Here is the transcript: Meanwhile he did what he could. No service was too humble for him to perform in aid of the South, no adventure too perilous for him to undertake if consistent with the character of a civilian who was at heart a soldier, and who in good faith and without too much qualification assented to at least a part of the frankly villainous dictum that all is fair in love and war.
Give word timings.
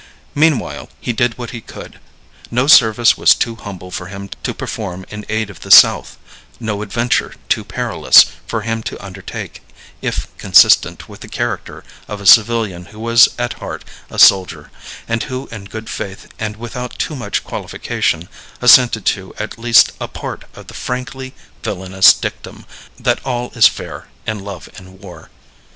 Meanwhile 0.33 0.89
he 0.99 1.13
did 1.13 1.37
what 1.37 1.51
he 1.51 1.61
could. 1.61 1.99
No 2.49 2.65
service 2.65 3.19
was 3.19 3.35
too 3.35 3.53
humble 3.53 3.91
for 3.91 4.07
him 4.07 4.31
to 4.41 4.51
perform 4.51 5.05
in 5.09 5.27
aid 5.29 5.51
of 5.51 5.59
the 5.59 5.69
South, 5.69 6.17
no 6.59 6.81
adventure 6.81 7.35
too 7.49 7.63
perilous 7.63 8.25
for 8.47 8.61
him 8.61 8.81
to 8.81 8.99
undertake 8.99 9.61
if 10.01 10.35
consistent 10.39 11.07
with 11.07 11.19
the 11.19 11.27
character 11.27 11.83
of 12.07 12.19
a 12.19 12.25
civilian 12.25 12.85
who 12.85 12.99
was 12.99 13.27
at 13.37 13.59
heart 13.61 13.85
a 14.09 14.17
soldier, 14.17 14.71
and 15.07 15.21
who 15.25 15.45
in 15.51 15.65
good 15.65 15.87
faith 15.87 16.27
and 16.39 16.55
without 16.55 16.97
too 16.97 17.15
much 17.15 17.43
qualification 17.43 18.27
assented 18.59 19.05
to 19.05 19.35
at 19.37 19.59
least 19.59 19.91
a 20.01 20.07
part 20.07 20.45
of 20.55 20.65
the 20.65 20.73
frankly 20.73 21.35
villainous 21.61 22.11
dictum 22.11 22.65
that 22.99 23.23
all 23.23 23.51
is 23.53 23.67
fair 23.67 24.07
in 24.25 24.39
love 24.39 24.67
and 24.77 24.99
war. 24.99 25.29